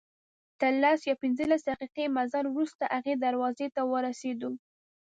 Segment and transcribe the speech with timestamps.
[0.61, 4.51] تر لس یا پنځلس دقیقې مزل وروسته هغې دروازې ته ورسېدو.